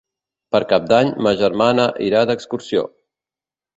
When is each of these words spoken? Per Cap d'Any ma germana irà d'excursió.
Per 0.55 0.61
Cap 0.71 0.87
d'Any 0.93 1.11
ma 1.27 1.33
germana 1.43 1.85
irà 2.07 2.23
d'excursió. 2.31 2.87